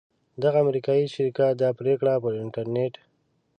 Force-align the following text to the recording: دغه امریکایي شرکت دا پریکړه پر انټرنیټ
دغه 0.43 0.57
امریکایي 0.65 1.05
شرکت 1.15 1.53
دا 1.61 1.69
پریکړه 1.79 2.13
پر 2.23 2.33
انټرنیټ 2.43 2.93